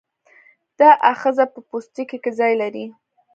دا 0.79 0.89
آخذه 1.11 1.45
په 1.53 1.59
پوستکي 1.67 2.17
کې 2.23 2.31
ځای 2.39 2.53
لري. 2.61 2.85